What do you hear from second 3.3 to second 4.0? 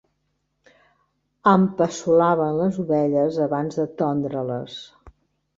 abans de